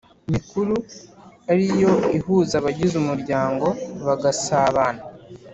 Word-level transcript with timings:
mikuru 0.33 0.75
ari 1.51 1.65
yo 1.81 1.93
ihuza 2.17 2.53
abagize 2.57 2.93
umuryango 2.97 3.67
bagasabana 4.05 5.03